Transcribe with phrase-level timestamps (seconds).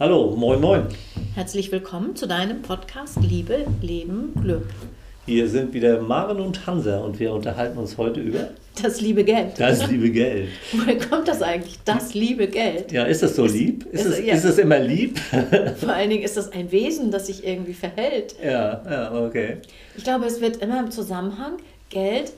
[0.00, 0.88] Hallo, moin, moin.
[1.36, 4.66] Herzlich willkommen zu deinem Podcast Liebe, Leben, Glück.
[5.24, 8.48] Hier sind wieder Maren und Hansa und wir unterhalten uns heute über
[8.82, 9.52] das liebe Geld.
[9.56, 10.48] Das liebe Geld.
[10.72, 11.78] Woher kommt das eigentlich?
[11.84, 12.90] Das liebe Geld.
[12.90, 13.86] Ja, ist das so ist, lieb?
[13.92, 14.34] Ist, ist, es, ja.
[14.34, 15.16] ist es immer lieb?
[15.76, 18.34] Vor allen Dingen ist das ein Wesen, das sich irgendwie verhält.
[18.44, 19.58] Ja, ja, okay.
[19.96, 21.58] Ich glaube, es wird immer im Zusammenhang,
[21.88, 22.32] Geld,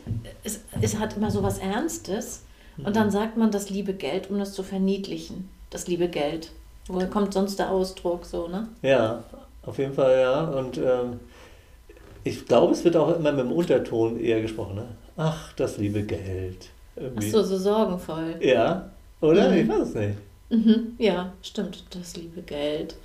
[0.44, 2.42] es, es hat immer so was Ernstes.
[2.84, 5.48] Und dann sagt man das liebe Geld, um das zu verniedlichen.
[5.70, 6.50] Das liebe Geld.
[6.88, 8.68] Woher kommt sonst der Ausdruck so, ne?
[8.82, 9.24] Ja,
[9.62, 10.44] auf jeden Fall, ja.
[10.44, 11.20] Und ähm,
[12.22, 14.76] ich glaube, es wird auch immer mit dem Unterton eher gesprochen.
[14.76, 14.88] Ne?
[15.16, 16.68] Ach, das liebe Geld.
[16.94, 17.26] Irgendwie.
[17.28, 18.36] Ach so, so sorgenvoll.
[18.40, 18.90] Ja,
[19.20, 19.50] oder?
[19.50, 19.56] Mhm.
[19.56, 20.18] Ich weiß es nicht.
[20.48, 20.94] Mhm.
[20.98, 22.96] Ja, stimmt, das liebe Geld.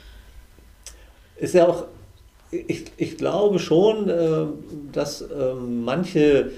[1.38, 1.86] Ist ja auch,
[2.52, 4.46] ich, ich glaube schon, äh,
[4.92, 6.52] dass äh, manche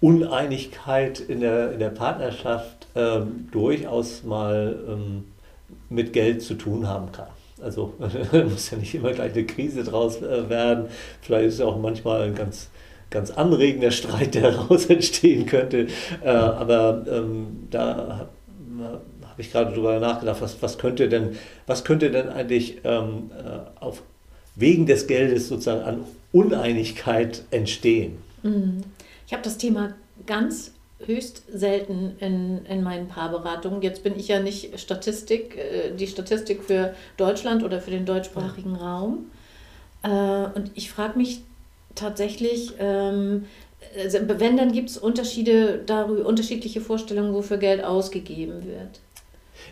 [0.00, 5.24] Uneinigkeit in der, in der Partnerschaft äh, durchaus mal ähm,
[5.88, 7.28] mit Geld zu tun haben kann.
[7.62, 7.94] Also
[8.50, 10.86] muss ja nicht immer gleich eine Krise draus äh, werden.
[11.20, 12.68] Vielleicht ist es auch manchmal ein ganz,
[13.10, 15.88] ganz anregender Streit, der daraus entstehen könnte.
[16.22, 18.28] Äh, aber ähm, da
[19.32, 23.80] habe ich gerade drüber nachgedacht, was, was, könnte denn, was könnte denn eigentlich ähm, äh,
[23.80, 24.02] auf
[24.54, 28.18] wegen des Geldes sozusagen an Uneinigkeit entstehen?
[28.42, 28.82] Mhm.
[29.26, 29.94] Ich habe das Thema
[30.26, 30.72] ganz
[31.06, 33.82] höchst selten in, in meinen Paarberatungen.
[33.82, 38.76] Jetzt bin ich ja nicht Statistik, äh, die Statistik für Deutschland oder für den deutschsprachigen
[38.76, 39.30] Raum.
[40.02, 41.42] Äh, und ich frage mich
[41.94, 43.46] tatsächlich, ähm,
[43.96, 49.00] also wenn, dann gibt es Unterschiede darüber, unterschiedliche Vorstellungen, wofür Geld ausgegeben wird.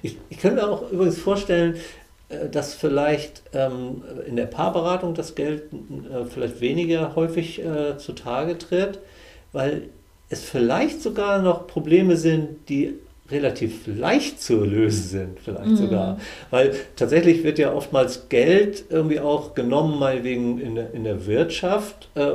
[0.02, 1.76] Ich, ich kann mir auch übrigens vorstellen,
[2.28, 8.58] äh, dass vielleicht ähm, in der Paarberatung das Geld äh, vielleicht weniger häufig äh, zutage
[8.58, 8.98] tritt,
[9.52, 9.88] weil
[10.30, 12.94] es vielleicht sogar noch Probleme sind, die
[13.30, 15.76] relativ leicht zu lösen sind, vielleicht mhm.
[15.76, 16.18] sogar.
[16.50, 21.26] Weil tatsächlich wird ja oftmals Geld irgendwie auch genommen, mal wegen in der, in der
[21.26, 22.32] Wirtschaft, äh,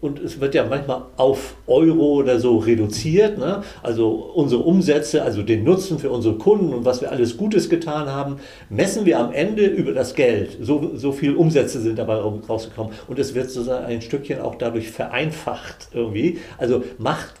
[0.00, 3.38] und es wird ja manchmal auf Euro oder so reduziert.
[3.38, 3.62] Ne?
[3.82, 8.06] Also unsere Umsätze, also den Nutzen für unsere Kunden und was wir alles Gutes getan
[8.08, 8.36] haben,
[8.68, 10.58] messen wir am Ende über das Geld.
[10.60, 12.92] So, so viel Umsätze sind dabei rausgekommen.
[13.08, 16.38] Und es wird sozusagen ein Stückchen auch dadurch vereinfacht irgendwie.
[16.58, 17.34] Also macht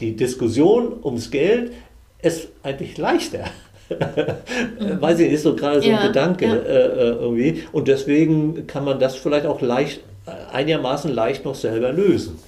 [0.00, 1.72] die Diskussion ums Geld
[2.18, 3.44] es eigentlich leichter.
[5.00, 6.54] Weiß ich, ist so gerade so ein ja, Gedanke ja.
[6.54, 7.64] äh, irgendwie.
[7.72, 12.38] Und deswegen kann man das vielleicht auch leicht einigermaßen leicht noch selber lösen.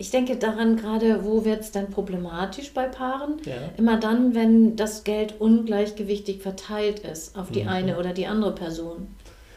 [0.00, 3.40] Ich denke daran gerade, wo wird es denn problematisch bei Paaren?
[3.44, 3.54] Ja.
[3.76, 7.68] Immer dann, wenn das Geld ungleichgewichtig verteilt ist auf die mhm.
[7.68, 9.08] eine oder die andere Person.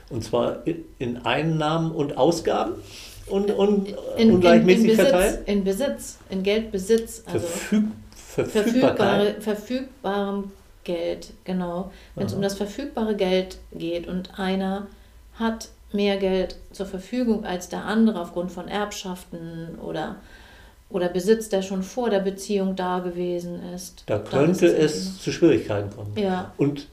[0.09, 0.63] Und zwar
[0.97, 2.73] in Einnahmen und Ausgaben
[3.27, 5.47] und, und in, ungleichmäßig in, in Besitz, verteilt?
[5.47, 7.23] In Besitz, in Geldbesitz.
[7.27, 7.83] Also Verfüg,
[8.17, 10.51] verfügbare, verfügbarem
[10.83, 11.91] Geld, genau.
[12.15, 14.87] Wenn es um das verfügbare Geld geht und einer
[15.35, 20.17] hat mehr Geld zur Verfügung als der andere aufgrund von Erbschaften oder,
[20.89, 24.03] oder Besitz, der schon vor der Beziehung da gewesen ist.
[24.05, 26.13] Da könnte es, es zu Schwierigkeiten kommen.
[26.17, 26.53] Ja.
[26.57, 26.87] Und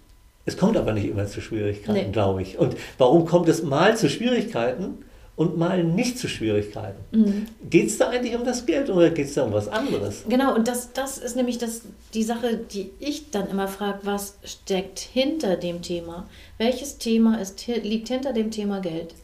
[0.46, 2.12] es kommt aber nicht immer zu Schwierigkeiten, nee.
[2.12, 2.58] glaube ich.
[2.58, 5.04] Und warum kommt es mal zu Schwierigkeiten?
[5.38, 6.98] Und mal nicht zu Schwierigkeiten.
[7.12, 7.46] Mhm.
[7.70, 10.24] Geht es da eigentlich um das Geld oder geht es da um was anderes?
[10.28, 11.82] Genau, und das, das ist nämlich das,
[12.12, 16.28] die Sache, die ich dann immer frage, was steckt hinter dem Thema?
[16.58, 19.14] Welches Thema ist, liegt hinter dem Thema Geld?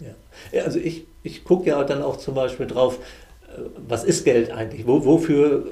[0.52, 3.00] Ja, also ich, ich gucke ja dann auch zum Beispiel drauf,
[3.88, 4.86] was ist Geld eigentlich?
[4.86, 5.64] Wo, wofür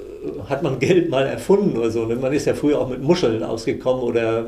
[0.47, 2.05] hat man Geld mal erfunden oder so?
[2.05, 2.15] Ne?
[2.15, 4.45] Man ist ja früher auch mit Muscheln ausgekommen oder,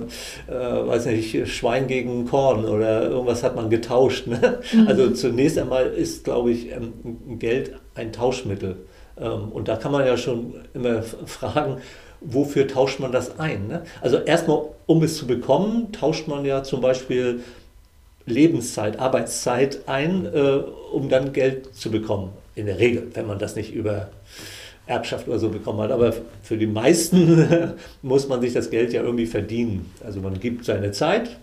[0.47, 4.28] äh, weiß nicht, Schwein gegen Korn oder irgendwas hat man getauscht.
[4.28, 4.59] Ne?
[4.72, 4.88] Mhm.
[4.88, 6.94] Also zunächst einmal ist, glaube ich, ähm,
[7.40, 8.78] Geld ein Tauschmittel.
[9.19, 11.78] Ähm, und da kann man ja schon immer fragen,
[12.22, 13.68] wofür tauscht man das ein?
[13.68, 13.84] Ne?
[14.01, 17.41] Also erstmal, um es zu bekommen, tauscht man ja zum Beispiel
[18.25, 23.56] Lebenszeit, Arbeitszeit ein, äh, um dann Geld zu bekommen in der Regel, wenn man das
[23.56, 24.10] nicht über
[24.88, 25.92] Erbschaft oder so bekommen hat.
[25.92, 29.92] Aber für die meisten muss man sich das Geld ja irgendwie verdienen.
[30.04, 31.38] Also man gibt seine Zeit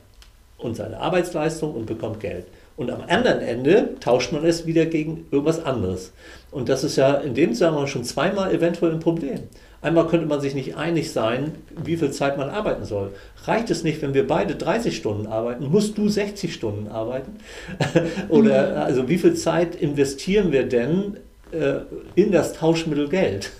[0.59, 2.47] und seine Arbeitsleistung und bekommt Geld.
[2.76, 6.12] Und am anderen Ende tauscht man es wieder gegen irgendwas anderes.
[6.50, 9.40] Und das ist ja in dem Zusammenhang schon zweimal eventuell ein Problem.
[9.82, 13.12] Einmal könnte man sich nicht einig sein, wie viel Zeit man arbeiten soll.
[13.44, 15.69] Reicht es nicht, wenn wir beide 30 Stunden arbeiten?
[15.70, 17.36] Musst du 60 Stunden arbeiten?
[18.28, 18.76] Oder mhm.
[18.78, 21.16] also wie viel Zeit investieren wir denn
[21.50, 21.80] äh,
[22.14, 23.50] in das Tauschmittel Geld?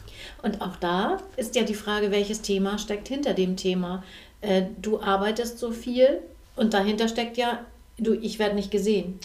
[0.43, 4.05] Und auch da ist ja die Frage, welches Thema steckt hinter dem Thema.
[4.41, 6.21] Äh, du arbeitest so viel
[6.55, 7.61] und dahinter steckt ja,
[7.99, 9.19] du, ich werde nicht gesehen.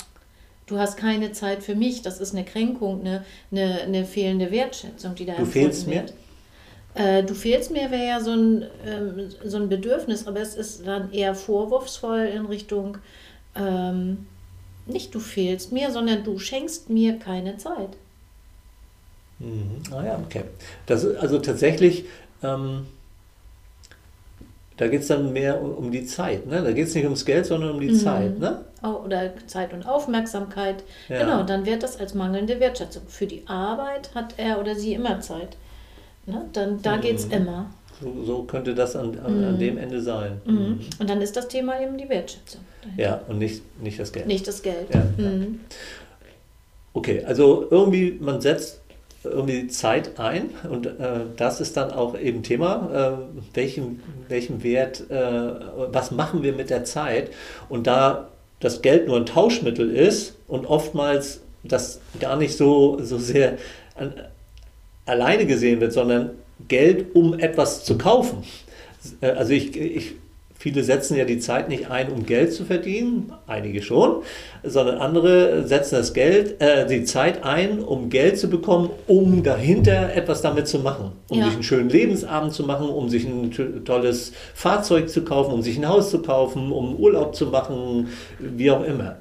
[0.65, 2.01] Du hast keine Zeit für mich.
[2.01, 6.05] Das ist eine Kränkung, eine, eine, eine fehlende Wertschätzung, die da Du fehlst mir?
[6.93, 10.85] Äh, du fehlst mir wäre ja so ein, ähm, so ein Bedürfnis, aber es ist
[10.85, 12.97] dann eher vorwurfsvoll in Richtung,
[13.55, 14.25] ähm,
[14.87, 17.91] nicht du fehlst mir, sondern du schenkst mir keine Zeit.
[19.39, 19.81] Mhm.
[19.91, 20.43] Ah ja, okay.
[20.85, 22.05] Das also tatsächlich,
[22.41, 22.87] ähm,
[24.77, 26.45] da geht es dann mehr um, die Zeit.
[26.45, 26.61] Ne?
[26.61, 27.95] Da geht es nicht ums Geld, sondern um die mhm.
[27.95, 28.39] Zeit.
[28.39, 28.63] Ne?
[28.83, 30.83] Oder Zeit und Aufmerksamkeit.
[31.09, 31.19] Ja.
[31.19, 33.03] Genau, dann wird das als mangelnde Wertschätzung.
[33.07, 35.57] Für die Arbeit hat er oder sie immer Zeit.
[36.27, 36.45] Ne?
[36.53, 37.01] Dann, da mhm.
[37.01, 37.71] geht es immer.
[37.99, 39.59] So, so, könnte das an, an, an, mhm.
[39.59, 40.39] dem Ende sein.
[40.45, 40.53] Mhm.
[40.53, 40.79] mhm.
[40.99, 42.61] Und dann ist das Thema eben die Wertschätzung.
[42.83, 43.03] Dahinter.
[43.03, 44.27] Ja, und nicht, nicht das Geld.
[44.27, 44.93] Nicht das Geld.
[44.93, 45.29] Ja, ja.
[45.29, 45.59] Mhm.
[46.93, 48.81] Okay, also irgendwie, man setzt
[49.23, 55.09] irgendwie Zeit ein und äh, das ist dann auch eben Thema, äh, welchen, welchen Wert,
[55.09, 55.51] äh,
[55.91, 57.31] was machen wir mit der Zeit
[57.69, 58.29] und da
[58.59, 63.57] das Geld nur ein Tauschmittel ist und oftmals das gar nicht so, so sehr
[63.95, 64.13] an,
[65.05, 66.31] alleine gesehen wird, sondern
[66.67, 68.43] Geld, um etwas zu kaufen.
[69.21, 70.15] Äh, also ich, ich
[70.59, 74.23] Viele setzen ja die Zeit nicht ein, um Geld zu verdienen, einige schon,
[74.63, 80.15] sondern andere setzen das Geld, äh, die Zeit ein, um Geld zu bekommen, um dahinter
[80.15, 81.45] etwas damit zu machen, um ja.
[81.45, 83.51] sich einen schönen Lebensabend zu machen, um sich ein
[83.85, 88.07] tolles Fahrzeug zu kaufen, um sich ein Haus zu kaufen, um Urlaub zu machen,
[88.39, 89.17] wie auch immer.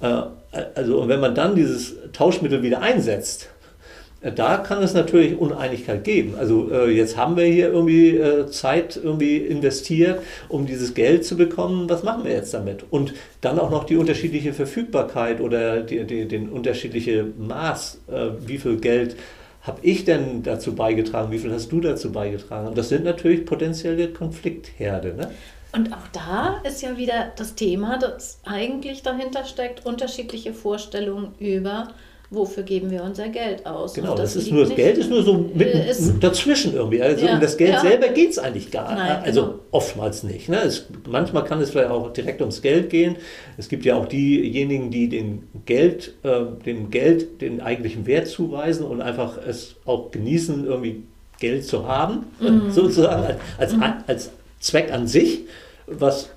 [0.00, 0.22] Äh,
[0.74, 3.48] also und wenn man dann dieses Tauschmittel wieder einsetzt,
[4.22, 6.34] da kann es natürlich Uneinigkeit geben.
[6.38, 11.36] Also äh, jetzt haben wir hier irgendwie äh, Zeit irgendwie investiert, um dieses Geld zu
[11.36, 11.88] bekommen.
[11.88, 12.84] Was machen wir jetzt damit?
[12.90, 18.58] Und dann auch noch die unterschiedliche Verfügbarkeit oder die, die, den unterschiedliche Maß, äh, wie
[18.58, 19.16] viel Geld
[19.62, 22.68] habe ich denn dazu beigetragen, wie viel hast du dazu beigetragen?
[22.68, 25.14] Und das sind natürlich potenzielle Konfliktherde.
[25.14, 25.30] Ne?
[25.72, 31.88] Und auch da ist ja wieder das Thema, das eigentlich dahinter steckt, unterschiedliche Vorstellungen über
[32.30, 33.94] wofür geben wir unser Geld aus?
[33.94, 37.02] Genau, das, das ist nur, das Geld ist nur so mitten ist, dazwischen irgendwie.
[37.02, 37.80] Also ja, um das Geld ja.
[37.80, 39.26] selber geht es eigentlich gar nicht.
[39.26, 39.54] Also genau.
[39.72, 40.48] oftmals nicht.
[40.48, 40.60] Ne?
[40.62, 43.16] Es, manchmal kann es vielleicht auch direkt ums Geld gehen.
[43.58, 48.86] Es gibt ja auch diejenigen, die den Geld, äh, dem Geld den eigentlichen Wert zuweisen
[48.86, 51.02] und einfach es auch genießen, irgendwie
[51.40, 52.70] Geld zu haben, mhm.
[52.70, 53.84] sozusagen als, mhm.
[54.06, 54.30] als
[54.60, 55.40] Zweck an sich,
[55.86, 56.30] was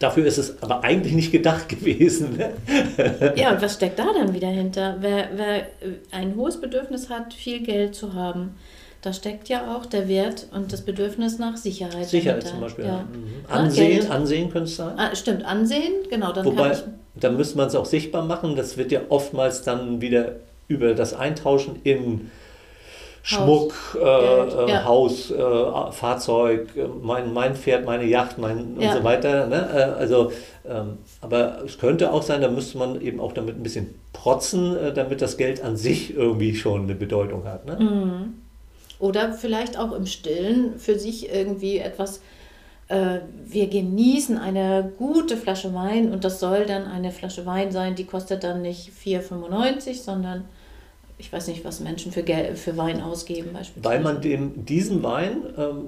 [0.00, 2.38] Dafür ist es aber eigentlich nicht gedacht gewesen.
[2.38, 3.34] Ne?
[3.36, 4.96] ja, und was steckt da dann wieder hinter?
[5.00, 5.66] Wer, wer
[6.10, 8.56] ein hohes Bedürfnis hat, viel Geld zu haben,
[9.02, 12.06] da steckt ja auch der Wert und das Bedürfnis nach Sicherheit.
[12.06, 12.50] Sicherheit dahinter.
[12.50, 12.84] zum Beispiel.
[12.86, 13.02] Ja.
[13.12, 13.44] Mhm.
[13.48, 14.98] Ansehen, ja, Ansehen könnte es sein.
[14.98, 16.32] Ah, stimmt, Ansehen, genau.
[16.32, 16.76] Dann Wobei,
[17.14, 18.56] da müsste man es auch sichtbar machen.
[18.56, 20.36] Das wird ja oftmals dann wieder
[20.66, 22.30] über das Eintauschen in
[23.22, 24.84] Schmuck, Haus, äh, ja.
[24.84, 26.68] Haus äh, Fahrzeug,
[27.02, 28.90] mein, mein Pferd, meine Yacht mein, ja.
[28.90, 29.46] und so weiter.
[29.46, 29.68] Ne?
[29.74, 30.32] Äh, also,
[30.68, 34.76] ähm, aber es könnte auch sein, da müsste man eben auch damit ein bisschen protzen,
[34.76, 37.66] äh, damit das Geld an sich irgendwie schon eine Bedeutung hat.
[37.66, 37.76] Ne?
[37.78, 38.34] Mhm.
[38.98, 42.20] Oder vielleicht auch im Stillen für sich irgendwie etwas
[42.90, 47.94] äh, wir genießen eine gute Flasche Wein und das soll dann eine Flasche Wein sein,
[47.94, 50.44] die kostet dann nicht 4,95, sondern
[51.20, 53.94] ich weiß nicht, was Menschen für, Geld, für Wein ausgeben beispielsweise.
[53.94, 55.84] Weil man dem, diesem Wein ähm,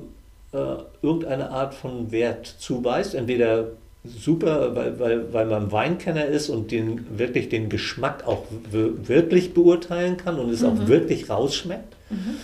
[0.52, 3.68] äh, irgendeine Art von Wert zuweist, entweder
[4.04, 10.16] super, weil, weil, weil man Weinkenner ist und den, wirklich den Geschmack auch wirklich beurteilen
[10.18, 10.68] kann und es mhm.
[10.68, 11.96] auch wirklich rausschmeckt.
[12.10, 12.36] Mhm.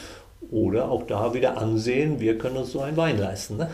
[0.51, 3.59] Oder auch da wieder ansehen, wir können uns so einen Wein leisten.
[3.59, 3.69] Ne?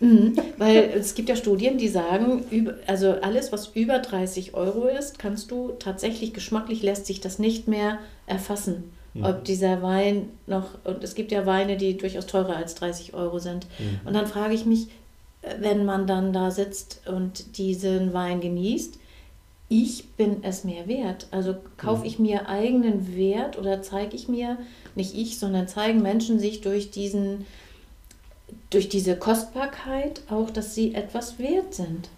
[0.00, 2.44] Mhm, weil es gibt ja Studien, die sagen,
[2.86, 7.68] also alles, was über 30 Euro ist, kannst du tatsächlich geschmacklich lässt sich das nicht
[7.68, 8.92] mehr erfassen.
[9.12, 9.24] Mhm.
[9.24, 13.38] Ob dieser Wein noch, und es gibt ja Weine, die durchaus teurer als 30 Euro
[13.38, 13.66] sind.
[13.78, 14.00] Mhm.
[14.06, 14.88] Und dann frage ich mich,
[15.58, 18.98] wenn man dann da sitzt und diesen Wein genießt,
[19.68, 21.28] ich bin es mir wert.
[21.30, 22.06] Also kaufe mhm.
[22.06, 24.56] ich mir eigenen Wert oder zeige ich mir,
[24.94, 27.46] nicht ich, sondern zeigen Menschen sich durch diesen
[28.70, 32.08] durch diese Kostbarkeit auch, dass sie etwas wert sind.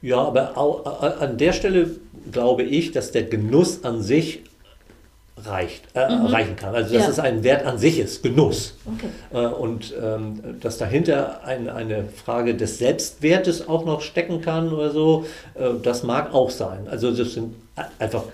[0.00, 1.96] Ja, aber auch, an der Stelle
[2.30, 4.44] glaube ich, dass der Genuss an sich
[5.44, 6.26] reicht, äh, mhm.
[6.26, 6.74] reichen kann.
[6.74, 7.10] Also dass ja.
[7.10, 8.74] es ein Wert an sich ist, Genuss.
[8.86, 9.08] Okay.
[9.32, 14.90] Äh, und ähm, dass dahinter ein, eine Frage des Selbstwertes auch noch stecken kann oder
[14.90, 16.86] so, äh, das mag auch sein.
[16.88, 17.54] Also das sind
[17.98, 18.24] einfach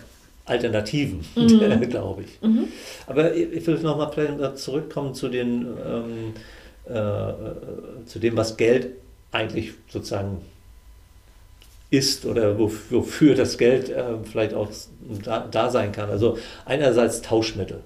[0.46, 1.88] Alternativen, mhm.
[1.88, 2.40] glaube ich.
[2.42, 2.68] Mhm.
[3.06, 6.34] Aber ich will nochmal zurückkommen zu den ähm,
[6.86, 8.88] äh, zu dem, was Geld
[9.32, 10.38] eigentlich sozusagen
[11.90, 14.68] ist oder wofür das Geld äh, vielleicht auch
[15.24, 16.10] da, da, sein kann.
[16.10, 17.84] Also einerseits Tauschmittel.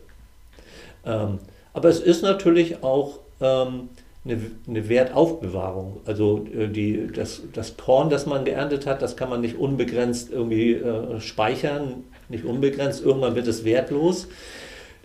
[1.04, 1.38] Ähm,
[1.74, 3.90] aber es ist natürlich auch ähm,
[4.24, 6.00] eine, eine, Wertaufbewahrung.
[6.06, 10.30] Also äh, die, das, das Korn, das man geerntet hat, das kann man nicht unbegrenzt
[10.30, 13.04] irgendwie äh, speichern, nicht unbegrenzt.
[13.04, 14.28] Irgendwann wird es wertlos.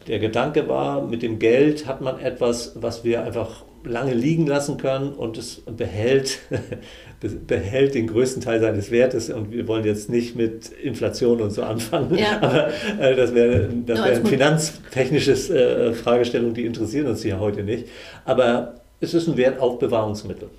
[0.07, 4.77] der Gedanke war, mit dem Geld hat man etwas, was wir einfach lange liegen lassen
[4.77, 6.39] können und es behält,
[7.47, 11.63] behält den größten Teil seines Wertes und wir wollen jetzt nicht mit Inflation und so
[11.63, 12.37] anfangen, ja.
[12.41, 17.63] aber äh, das wäre das wär eine finanztechnisches äh, Fragestellung, die interessieren uns hier heute
[17.63, 17.87] nicht.
[18.25, 20.49] Aber es ist ein Wertaufbewahrungsmittel.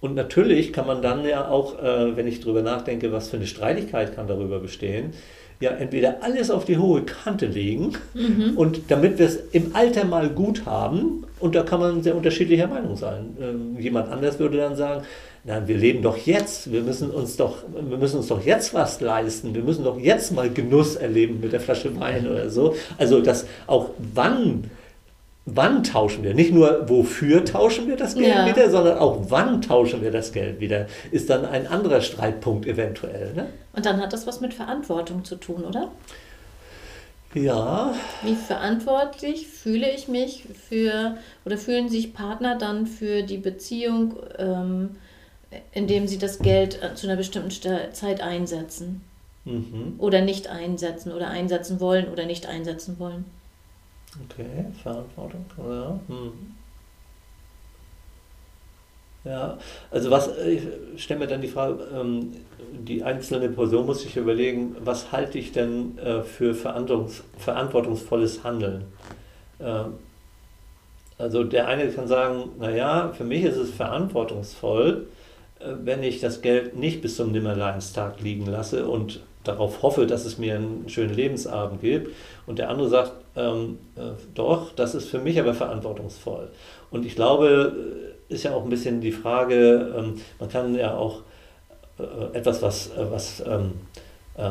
[0.00, 3.46] Und natürlich kann man dann ja auch, äh, wenn ich darüber nachdenke, was für eine
[3.46, 5.12] Streitigkeit kann darüber bestehen,
[5.60, 8.54] ja entweder alles auf die hohe Kante legen mhm.
[8.56, 12.68] und damit wir es im Alter mal gut haben, und da kann man sehr unterschiedlicher
[12.68, 13.36] Meinung sein.
[13.40, 15.02] Ähm, jemand anders würde dann sagen,
[15.44, 16.70] Nein, wir leben doch jetzt.
[16.70, 19.52] Wir müssen uns doch, wir müssen uns doch jetzt was leisten.
[19.52, 22.76] Wir müssen doch jetzt mal Genuss erleben mit der Flasche Wein oder so.
[22.96, 24.70] Also das auch wann
[25.44, 26.34] wann tauschen wir?
[26.34, 28.46] Nicht nur wofür tauschen wir das Geld ja.
[28.46, 33.34] wieder, sondern auch wann tauschen wir das Geld wieder, ist dann ein anderer Streitpunkt eventuell.
[33.34, 33.46] Ne?
[33.72, 35.90] Und dann hat das was mit Verantwortung zu tun, oder?
[37.34, 37.94] Ja.
[38.22, 44.96] Wie verantwortlich fühle ich mich für oder fühlen sich Partner dann für die Beziehung, ähm,
[45.72, 47.50] indem sie das Geld äh, zu einer bestimmten
[47.92, 49.02] Zeit einsetzen?
[49.44, 49.94] Mhm.
[49.98, 53.24] Oder nicht einsetzen oder einsetzen wollen oder nicht einsetzen wollen?
[54.24, 55.98] Okay, Verantwortung, ja.
[56.08, 56.32] Hm.
[59.24, 59.56] Ja,
[59.90, 60.62] also was, ich
[60.96, 62.32] stelle mir dann die Frage, ähm,
[62.72, 68.84] die einzelne Person muss sich überlegen, was halte ich denn äh, für verantwortungs verantwortungsvolles Handeln?
[69.60, 69.94] Ähm,
[71.18, 75.06] also der eine kann sagen, naja, für mich ist es verantwortungsvoll,
[75.60, 80.24] äh, wenn ich das Geld nicht bis zum Nimmerleinstag liegen lasse und darauf hoffe, dass
[80.24, 82.14] es mir einen schönen Lebensabend gibt.
[82.46, 86.50] Und der andere sagt, ähm, äh, doch, das ist für mich aber verantwortungsvoll.
[86.90, 90.96] Und ich glaube, äh, ist ja auch ein bisschen die Frage, ähm, man kann ja
[90.96, 91.20] auch
[91.98, 93.72] äh, etwas, was, äh, was, ähm,
[94.36, 94.42] äh,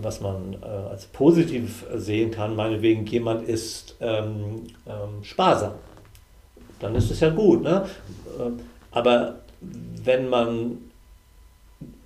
[0.00, 5.74] was man äh, als positiv sehen kann, meinetwegen jemand ist ähm, ähm, sparsam,
[6.80, 7.62] dann ist es ja gut.
[7.62, 7.86] Ne?
[8.90, 10.78] Aber wenn man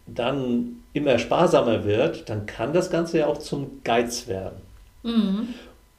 [0.07, 4.57] dann immer sparsamer wird, dann kann das Ganze ja auch zum Geiz werden.
[5.03, 5.49] Mhm.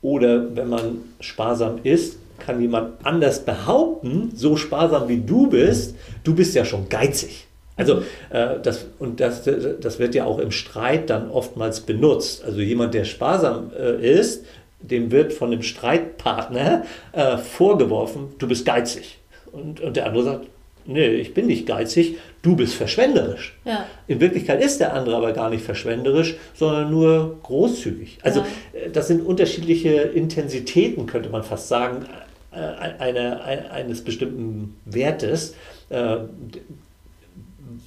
[0.01, 6.35] Oder wenn man sparsam ist, kann jemand anders behaupten, so sparsam wie du bist, du
[6.35, 7.47] bist ja schon geizig.
[7.75, 12.43] Also äh, das, und das, das wird ja auch im Streit dann oftmals benutzt.
[12.43, 14.45] Also jemand, der sparsam äh, ist,
[14.79, 19.19] dem wird von dem Streitpartner äh, vorgeworfen, du bist geizig.
[19.51, 20.45] Und, und der andere sagt,
[20.87, 23.57] nee, ich bin nicht geizig, du bist verschwenderisch.
[23.65, 23.85] Ja.
[24.07, 28.19] In Wirklichkeit ist der andere aber gar nicht verschwenderisch, sondern nur großzügig.
[28.23, 28.45] Also ja.
[28.73, 32.05] Äh, das sind unterschiedliche Intensitäten, könnte man fast sagen,
[32.51, 35.55] äh, eine, eines bestimmten Wertes.
[35.89, 36.17] Äh,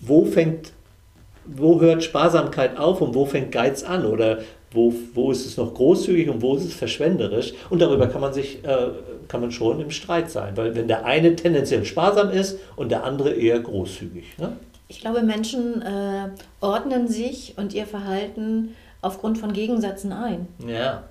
[0.01, 0.73] wo fängt,
[1.47, 4.05] wo hört Sparsamkeit auf und wo fängt Geiz an?
[4.05, 4.41] Oder
[4.73, 7.55] wo, wo ist es noch großzügig und wo ist es verschwenderisch?
[7.71, 8.89] Und darüber kann man sich, äh,
[9.31, 13.05] kann man schon im Streit sein, weil wenn der eine tendenziell sparsam ist und der
[13.05, 14.25] andere eher großzügig.
[14.39, 14.57] Ne?
[14.89, 20.49] Ich glaube, Menschen äh, ordnen sich und ihr Verhalten aufgrund von Gegensätzen ein.
[20.67, 21.05] Ja.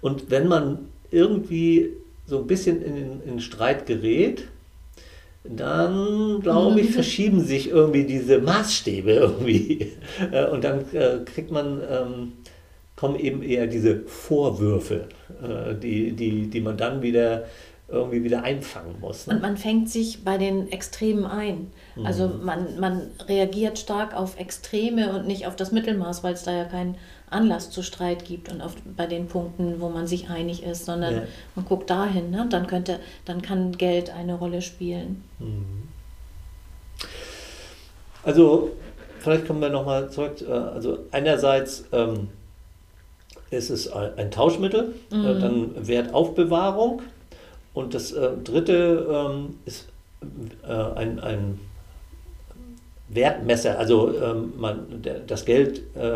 [0.00, 1.90] Und wenn man irgendwie
[2.26, 4.48] so ein bisschen in, in den Streit gerät,
[5.44, 9.92] dann glaube ich, verschieben sich irgendwie diese Maßstäbe irgendwie.
[10.32, 12.32] Äh, und dann äh, kriegt man, ähm,
[12.98, 15.08] kommen eben eher diese Vorwürfe,
[15.40, 17.44] äh, die, die, die man dann wieder
[17.90, 19.26] irgendwie wieder einfangen muss.
[19.26, 19.34] Ne?
[19.34, 21.70] Und man fängt sich bei den Extremen ein.
[22.04, 22.44] Also mhm.
[22.44, 26.64] man, man reagiert stark auf Extreme und nicht auf das Mittelmaß, weil es da ja
[26.64, 26.96] keinen
[27.30, 31.14] Anlass zu Streit gibt und auf, bei den Punkten, wo man sich einig ist, sondern
[31.14, 31.22] ja.
[31.54, 32.46] man guckt dahin, ne?
[32.50, 35.24] dann könnte, dann kann Geld eine Rolle spielen.
[35.38, 35.88] Mhm.
[38.22, 38.72] Also
[39.20, 40.42] vielleicht kommen wir nochmal zurück.
[40.42, 42.28] Äh, also einerseits ähm,
[43.50, 45.40] ist es ein Tauschmittel, äh, mhm.
[45.40, 47.02] dann Wertaufbewahrung
[47.74, 49.88] und das äh, dritte ähm, ist
[50.66, 51.60] äh, ein, ein
[53.08, 56.10] Wertmesser, also ähm, man, der, das Geld äh,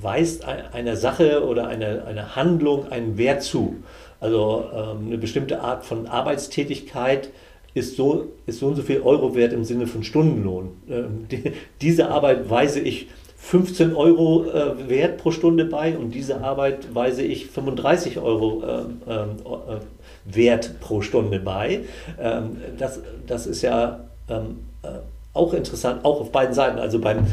[0.00, 3.76] weist einer Sache oder einer, einer Handlung einen Wert zu.
[4.20, 7.28] Also ähm, eine bestimmte Art von Arbeitstätigkeit
[7.74, 10.70] ist so, ist so und so viel Euro wert im Sinne von Stundenlohn.
[10.88, 11.52] Ähm, die,
[11.82, 13.08] diese Arbeit weise ich
[13.44, 18.62] 15 Euro äh, Wert pro Stunde bei und diese Arbeit weise ich 35 Euro
[19.06, 19.80] äh, äh,
[20.24, 21.80] Wert pro Stunde bei.
[22.18, 24.88] Ähm, das, das ist ja ähm, äh,
[25.34, 26.78] auch interessant, auch auf beiden Seiten.
[26.78, 27.26] Also beim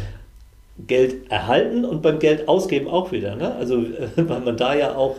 [0.86, 3.38] Geld erhalten und beim Geld ausgeben auch wieder.
[3.38, 3.56] Ne?
[3.56, 3.78] Also
[4.18, 5.16] weil man da ja auch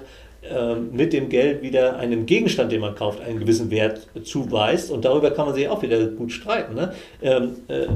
[0.92, 4.90] mit dem Geld wieder einem Gegenstand, den man kauft, einen gewissen Wert zuweist.
[4.90, 6.74] Und darüber kann man sich auch wieder gut streiten.
[6.74, 6.92] Ne?
[7.22, 7.86] Ähm, äh,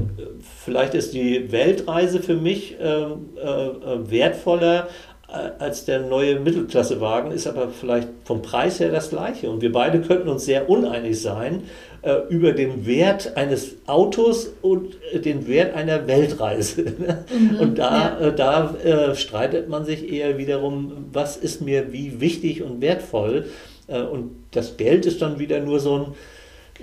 [0.63, 4.87] vielleicht ist die Weltreise für mich ähm, äh, äh, wertvoller
[5.27, 9.49] als der neue Mittelklassewagen, ist aber vielleicht vom Preis her das gleiche.
[9.49, 11.63] Und wir beide könnten uns sehr uneinig sein
[12.01, 16.93] äh, über den Wert eines Autos und äh, den Wert einer Weltreise.
[17.29, 18.27] Mhm, und da, ja.
[18.27, 23.47] äh, da äh, streitet man sich eher wiederum, was ist mir wie wichtig und wertvoll.
[23.87, 26.05] Äh, und das Geld ist dann wieder nur so ein,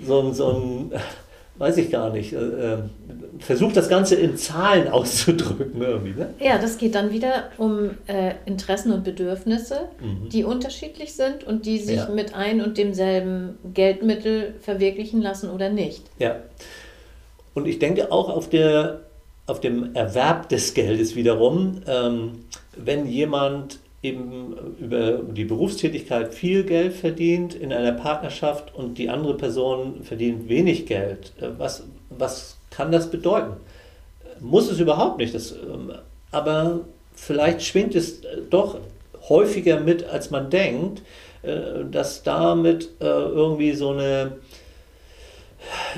[0.04, 0.92] so ein, so ein
[1.56, 2.78] weiß ich gar nicht, äh, äh,
[3.38, 5.80] versucht das Ganze in Zahlen auszudrücken.
[5.80, 6.34] Irgendwie, ne?
[6.40, 10.28] Ja, das geht dann wieder um äh, Interessen und Bedürfnisse, mhm.
[10.28, 12.08] die unterschiedlich sind und die sich ja.
[12.08, 16.02] mit ein und demselben Geldmittel verwirklichen lassen oder nicht.
[16.18, 16.37] Ja.
[17.54, 19.02] Und ich denke auch auf, der,
[19.46, 22.44] auf dem Erwerb des Geldes wiederum, ähm,
[22.76, 29.37] wenn jemand eben über die Berufstätigkeit viel Geld verdient in einer Partnerschaft und die andere
[29.37, 31.32] Person verdient wenig Geld.
[31.40, 33.56] Äh, was, was kann das bedeuten?
[34.40, 35.34] Muss es überhaupt nicht.
[35.34, 35.92] Das, ähm,
[36.30, 36.80] aber
[37.14, 38.78] vielleicht schwingt es äh, doch
[39.28, 41.02] häufiger mit, als man denkt,
[41.42, 44.32] äh, dass damit irgendwie so eine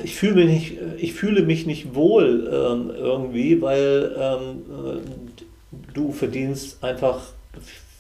[0.05, 4.63] ich fühle mich nicht, ich fühle mich nicht wohl ähm, irgendwie, weil ähm,
[5.93, 7.21] du verdienst einfach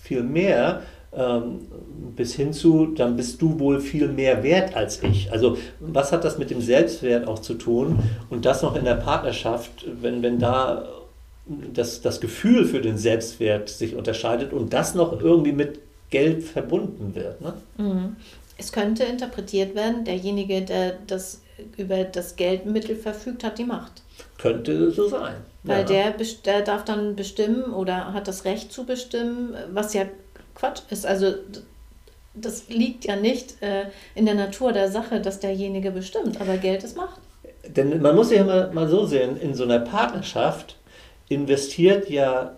[0.07, 0.83] viel mehr,
[1.13, 1.67] ähm,
[2.15, 5.33] bis hin zu, dann bist du wohl viel mehr wert als ich.
[5.33, 7.99] Also was hat das mit dem Selbstwert auch zu tun?
[8.31, 10.89] Und das noch in der Partnerschaft, wenn, wenn da
[11.47, 17.15] das, das Gefühl für den Selbstwert sich unterscheidet und das noch irgendwie mit Geld verbunden
[17.15, 17.41] wird.
[17.41, 17.55] Ne?
[17.79, 18.17] Mhm.
[18.59, 21.43] Es könnte interpretiert werden, derjenige, der das
[21.77, 24.03] über das Geldmittel verfügt, hat die Macht.
[24.39, 25.37] Könnte so sein.
[25.67, 26.11] Weil ja.
[26.13, 30.05] der, der darf dann bestimmen oder hat das Recht zu bestimmen, was ja
[30.55, 31.05] Quatsch ist.
[31.05, 31.35] Also
[32.35, 36.85] das liegt ja nicht äh, in der Natur der Sache, dass derjenige bestimmt, aber Geld
[36.85, 37.21] ist Macht.
[37.67, 40.77] Denn man muss ja mal, mal so sehen, in so einer Partnerschaft
[41.29, 42.53] investiert ja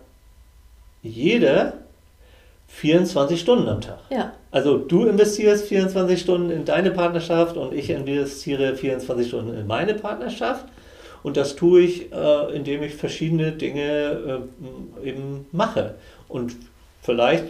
[1.01, 1.73] jeder
[2.67, 3.99] 24 Stunden am Tag.
[4.11, 4.33] Ja.
[4.51, 9.95] Also du investierst 24 Stunden in deine Partnerschaft und ich investiere 24 Stunden in meine
[9.95, 10.65] Partnerschaft.
[11.23, 14.41] Und das tue ich, äh, indem ich verschiedene Dinge
[15.03, 15.95] äh, eben mache.
[16.27, 16.55] Und
[17.01, 17.45] vielleicht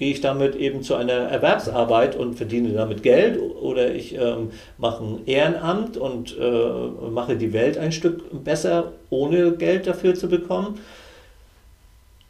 [0.00, 5.04] gehe ich damit eben zu einer Erwerbsarbeit und verdiene damit Geld oder ich ähm, mache
[5.04, 10.78] ein Ehrenamt und äh, mache die Welt ein Stück besser, ohne Geld dafür zu bekommen.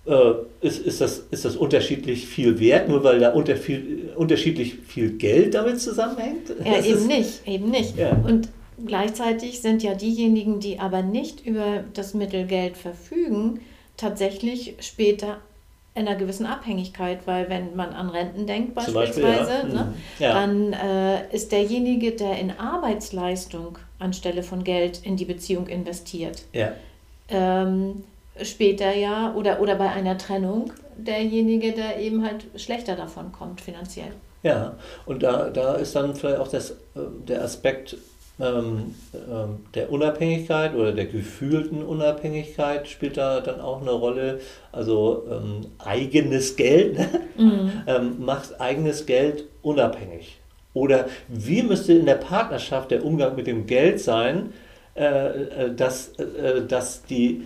[0.05, 4.75] Äh, ist, ist, das, ist das unterschiedlich viel wert, nur weil da unter viel, unterschiedlich
[4.75, 6.49] viel Geld damit zusammenhängt?
[6.65, 7.97] Ja, das eben nicht, eben nicht.
[7.97, 8.21] Ja.
[8.27, 8.49] Und
[8.87, 13.61] Gleichzeitig sind ja diejenigen, die aber nicht über das Mittel Geld verfügen,
[13.97, 15.39] tatsächlich später
[15.95, 19.85] in einer gewissen Abhängigkeit, weil wenn man an Renten denkt beispielsweise, Beispiel, ja.
[19.85, 19.95] ne, mhm.
[20.19, 20.35] ja.
[20.35, 26.73] dann äh, ist derjenige, der in Arbeitsleistung anstelle von Geld in die Beziehung investiert, ja.
[27.29, 28.05] ähm,
[28.43, 34.13] später ja oder, oder bei einer Trennung derjenige, der eben halt schlechter davon kommt finanziell.
[34.43, 36.75] Ja, und da, da ist dann vielleicht auch das, äh,
[37.27, 37.97] der Aspekt
[38.41, 44.41] ähm, ähm, der Unabhängigkeit oder der gefühlten Unabhängigkeit spielt da dann auch eine Rolle.
[44.73, 47.09] Also ähm, eigenes Geld ne?
[47.37, 47.73] mhm.
[47.87, 50.39] ähm, macht eigenes Geld unabhängig.
[50.73, 54.53] Oder wie müsste in der Partnerschaft der Umgang mit dem Geld sein,
[54.95, 57.43] äh, äh dass, äh, dass die,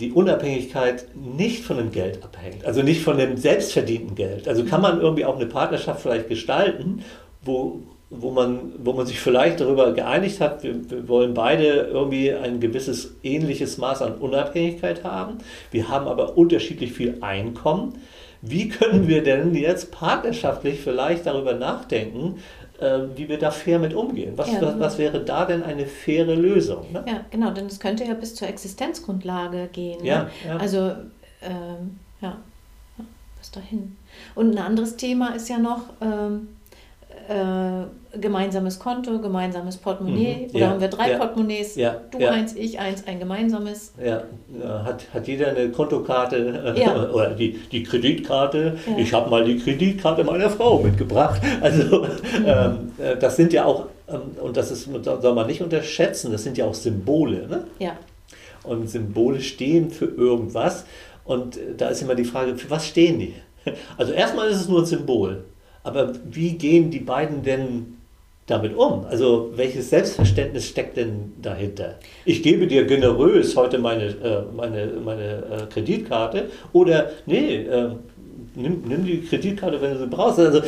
[0.00, 4.48] die Unabhängigkeit nicht von dem Geld abhängt, also nicht von dem selbstverdienten Geld.
[4.48, 7.04] Also kann man irgendwie auch eine Partnerschaft vielleicht gestalten,
[7.42, 12.32] wo, wo man, wo man sich vielleicht darüber geeinigt hat, wir, wir, wollen beide irgendwie
[12.32, 15.38] ein gewisses ähnliches Maß an Unabhängigkeit haben.
[15.72, 17.94] Wir haben aber unterschiedlich viel Einkommen.
[18.42, 22.36] Wie können wir denn jetzt partnerschaftlich vielleicht darüber nachdenken,
[22.78, 24.34] äh, wie wir da fair mit umgehen?
[24.36, 26.92] Was, ja, was, was, wäre da denn eine faire Lösung?
[26.92, 27.04] Ne?
[27.08, 30.04] Ja, genau, denn es könnte ja bis zur Existenzgrundlage gehen.
[30.04, 30.30] Ja, ne?
[30.46, 30.56] ja.
[30.58, 30.92] Also,
[31.42, 32.36] ähm, ja,
[33.38, 33.96] bis dahin.
[34.36, 36.48] Und ein anderes Thema ist ja noch, ähm,
[37.28, 40.46] äh, gemeinsames Konto, gemeinsames Portemonnaie.
[40.48, 40.50] Mhm.
[40.50, 41.76] Oder ja, haben wir drei ja, Portemonnaies?
[41.76, 43.92] Ja, du eins, ich eins, ein gemeinsames.
[44.02, 44.22] Ja,
[44.84, 48.78] hat, hat jeder eine Kontokarte äh, oder die, die Kreditkarte.
[48.96, 51.40] Ich habe mal die Kreditkarte meiner Frau mitgebracht.
[51.60, 52.08] Also mhm.
[52.44, 56.44] ähm, äh, das sind ja auch, ähm, und das ist, soll man nicht unterschätzen, das
[56.44, 57.46] sind ja auch Symbole.
[57.48, 57.64] Ne?
[57.78, 57.96] Ja.
[58.62, 60.84] Und Symbole stehen für irgendwas.
[61.24, 63.34] Und da ist immer die Frage, für was stehen die?
[63.96, 65.44] Also erstmal ist es nur ein Symbol.
[65.86, 67.98] Aber wie gehen die beiden denn
[68.46, 69.04] damit um?
[69.04, 71.94] Also welches Selbstverständnis steckt denn dahinter?
[72.24, 77.90] Ich gebe dir generös heute meine, äh, meine, meine äh, Kreditkarte oder nee, äh,
[78.56, 80.40] nimm, nimm die Kreditkarte, wenn du sie brauchst.
[80.40, 80.60] Also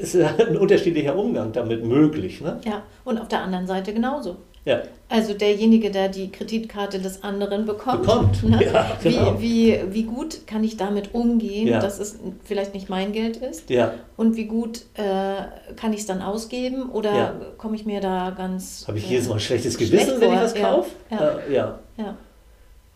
[0.00, 2.40] es ist ein unterschiedlicher Umgang damit möglich.
[2.40, 2.58] Ne?
[2.64, 4.36] Ja, und auf der anderen Seite genauso.
[4.64, 4.82] Ja.
[5.10, 8.02] Also derjenige, der die Kreditkarte des anderen bekommt.
[8.02, 8.64] Bekommt, Ne?
[8.64, 9.38] ja, genau.
[9.38, 11.78] wie, wie, wie gut kann ich damit umgehen, Ja.
[11.80, 13.68] dass es vielleicht nicht mein Geld ist?
[13.68, 16.88] Ja, Und wie gut äh, kann ich es dann ausgeben?
[16.90, 17.34] Oder Ja.
[17.58, 18.84] komme ich mir da ganz.
[18.88, 20.90] habe ich äh, jedes Mal ein schlechtes schlecht Gewissen, wenn ich was ja, kaufe?
[21.10, 21.18] ja.
[21.38, 21.78] Äh, ja.
[21.98, 22.16] Ja,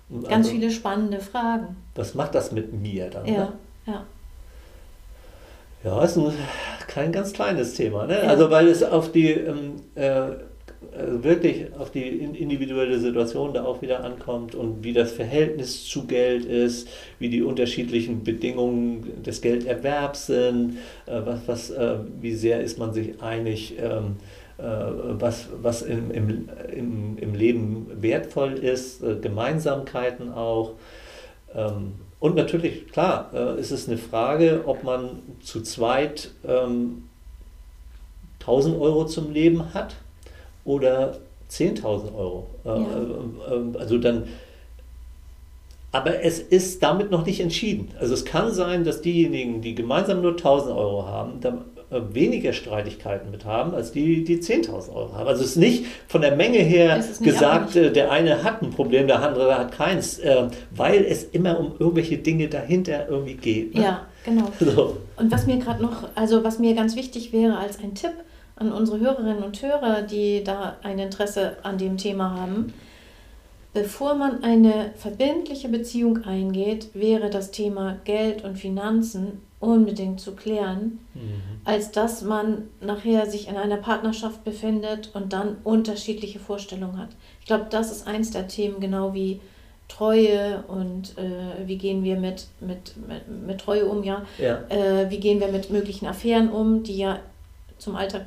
[0.09, 1.77] Und ganz also, viele spannende Fragen.
[1.95, 3.27] Was macht das mit mir dann?
[3.27, 3.53] Ja, Ne?
[3.87, 4.05] ja.
[5.85, 6.33] Ja, ist ein,
[6.89, 8.07] kein ganz kleines Thema.
[8.07, 8.19] Ne?
[8.23, 10.31] Also weil es auf die ähm, äh,
[10.97, 15.85] also wirklich auf die in- individuelle Situation da auch wieder ankommt und wie das Verhältnis
[15.87, 22.35] zu Geld ist, wie die unterschiedlichen Bedingungen des Gelderwerbs sind, äh, was, was, äh, wie
[22.35, 24.17] sehr ist man sich einig, ähm,
[24.59, 30.73] äh, was, was im, im, im, im Leben wertvoll ist, Gemeinsamkeiten auch.
[31.55, 37.05] Ähm, und natürlich, klar, ist es eine Frage, ob man zu zweit ähm,
[38.41, 39.95] 1000 Euro zum Leben hat
[40.69, 41.17] oder
[41.51, 42.47] 10.000 Euro.
[42.65, 42.77] Äh, Ja.
[42.77, 44.25] äh, äh, also dann,
[45.91, 47.89] aber es ist damit noch nicht entschieden.
[47.99, 53.31] Also es kann sein, dass diejenigen, die gemeinsam nur 1000 Euro haben, dann weniger Streitigkeiten
[53.31, 55.27] mit haben, als die, die 10.000 Euro haben.
[55.27, 59.23] Also es ist nicht von der Menge her gesagt, der eine hat ein Problem, der
[59.23, 60.21] andere hat keins,
[60.71, 63.75] weil es immer um irgendwelche Dinge dahinter irgendwie geht.
[63.75, 63.83] Ne?
[63.85, 64.53] Ja, genau.
[64.61, 64.99] So.
[65.17, 68.13] Und was mir gerade noch, also was mir ganz wichtig wäre als ein Tipp
[68.59, 72.73] an unsere Hörerinnen und Hörer, die da ein Interesse an dem Thema haben,
[73.73, 81.01] bevor man eine verbindliche Beziehung eingeht, wäre das Thema Geld und Finanzen unbedingt zu klären,
[81.65, 87.11] als dass man nachher sich in einer Partnerschaft befindet und dann unterschiedliche Vorstellungen hat.
[87.41, 89.41] Ich glaube, das ist eins der Themen, genau wie
[89.89, 94.23] Treue und äh, wie gehen wir mit, mit, mit, mit Treue um, ja.
[94.39, 94.61] Ja.
[94.69, 97.19] Äh, wie gehen wir mit möglichen Affären um, die ja
[97.79, 98.27] zum Alltag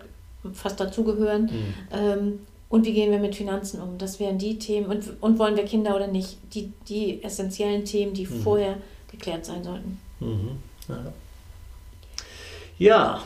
[0.54, 1.44] fast dazugehören.
[1.44, 1.74] Mhm.
[1.92, 3.98] Ähm, und wie gehen wir mit Finanzen um?
[3.98, 4.88] Das wären die Themen.
[4.88, 6.38] Und, und wollen wir Kinder oder nicht?
[6.54, 8.42] Die, die essentiellen Themen, die Mhm.
[8.42, 8.78] vorher
[9.12, 10.00] geklärt sein sollten.
[10.20, 10.58] Mhm.
[10.88, 11.14] Ja,
[12.78, 13.24] ja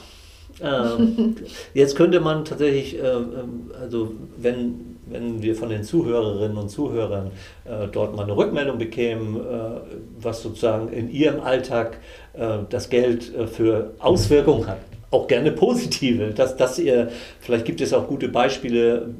[0.62, 1.36] ähm,
[1.74, 7.32] jetzt könnte man tatsächlich, äh, ähm, also wenn, wenn wir von den Zuhörerinnen und Zuhörern
[7.66, 9.40] äh, dort mal eine Rückmeldung bekämen, äh,
[10.20, 12.00] was sozusagen in ihrem Alltag
[12.70, 14.80] das Geld für Auswirkungen hat,
[15.12, 19.14] auch gerne positive, dass, dass ihr, vielleicht gibt es auch gute Beispiele,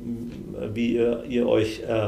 [0.74, 2.08] wie ihr, ihr euch äh,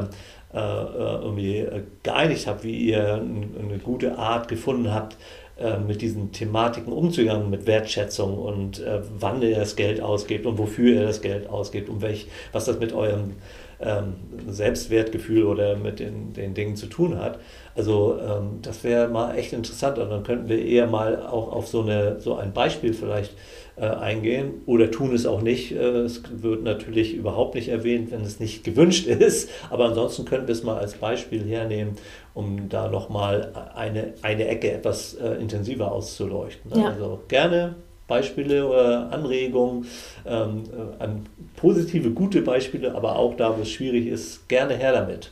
[0.53, 1.65] äh, irgendwie
[2.03, 5.17] geeinigt habt, wie ihr eine gute Art gefunden habt,
[5.59, 10.57] äh, mit diesen Thematiken umzugehen, mit Wertschätzung und äh, wann ihr das Geld ausgebt und
[10.57, 13.33] wofür ihr das Geld ausgebt und welch, was das mit eurem
[13.79, 14.15] ähm,
[14.47, 17.39] Selbstwertgefühl oder mit den, den Dingen zu tun hat.
[17.75, 21.67] Also ähm, das wäre mal echt interessant und dann könnten wir eher mal auch auf
[21.67, 23.33] so, eine, so ein Beispiel vielleicht
[23.77, 25.71] äh, eingehen oder tun es auch nicht.
[25.71, 30.47] Äh, es wird natürlich überhaupt nicht erwähnt, wenn es nicht gewünscht ist, aber ansonsten könnten
[30.47, 31.93] wir es mal als Beispiel hernehmen,
[32.33, 36.71] um da nochmal eine, eine Ecke etwas äh, intensiver auszuleuchten.
[36.75, 36.89] Ja.
[36.89, 37.75] Also gerne
[38.07, 39.85] Beispiele oder Anregungen,
[40.25, 40.63] ähm,
[40.99, 41.25] äh, an
[41.57, 45.31] positive, gute Beispiele, aber auch da, wo es schwierig ist, gerne her damit.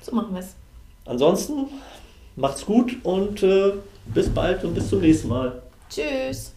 [0.00, 0.56] So machen wir es.
[1.04, 1.68] Ansonsten
[2.36, 3.72] macht's gut und äh,
[4.06, 5.62] bis bald und bis zum nächsten Mal.
[5.88, 6.54] Tschüss.